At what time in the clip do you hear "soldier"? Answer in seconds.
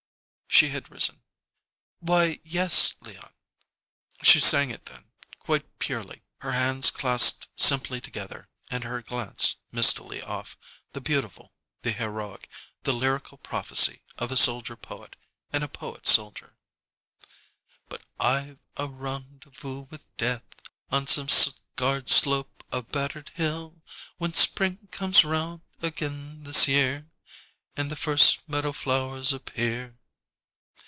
14.37-14.75, 16.05-16.55